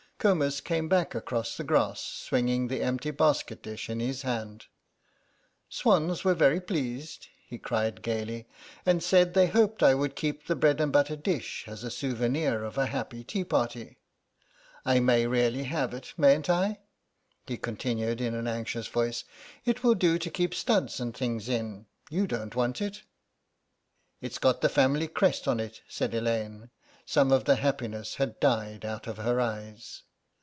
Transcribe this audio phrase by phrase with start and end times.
[0.21, 4.67] Comus came back across the grass swinging the empty basket dish in his hand.
[5.67, 8.47] "Swans were very pleased," he cried, gaily,
[8.85, 12.63] "and said they hoped I would keep the bread and butter dish as a souvenir
[12.63, 13.97] of a happy tea party.
[14.85, 16.81] I may really have it, mayn't I?"
[17.47, 19.23] he continued in an anxious voice;
[19.65, 21.87] "it will do to keep studs and things in.
[22.11, 23.01] You don't want it."
[24.21, 26.69] "It's got the family crest on it," said Elaine.
[27.07, 30.03] Some of the happiness had died out of her eyes.